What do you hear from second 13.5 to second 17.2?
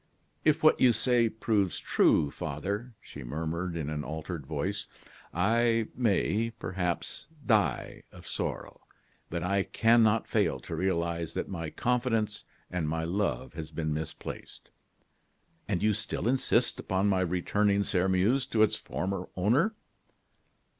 has been misplaced." "And you still insist upon my